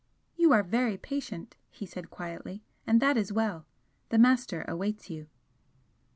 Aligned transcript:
"You 0.35 0.51
are 0.51 0.63
very 0.63 0.97
patient!" 0.97 1.55
he 1.69 1.85
said, 1.85 2.09
quietly 2.09 2.63
"And 2.87 2.99
that 3.03 3.17
is 3.17 3.31
well! 3.31 3.67
The 4.09 4.17
Master 4.17 4.65
awaits 4.67 5.11
you." 5.11 5.27